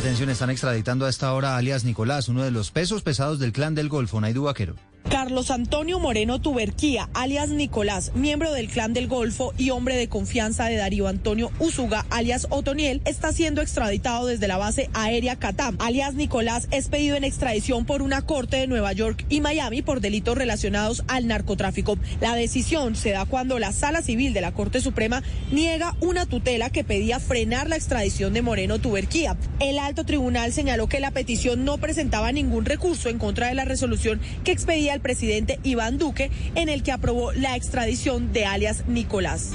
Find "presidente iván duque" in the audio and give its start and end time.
35.00-36.30